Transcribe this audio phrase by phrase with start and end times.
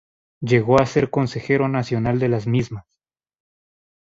[0.41, 2.87] Llegó a ser consejero nacional de las mismas.